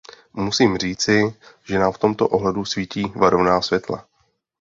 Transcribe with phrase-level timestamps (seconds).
[0.33, 4.05] Musím říci, že nám v tomto ohledu svítí varovná světla.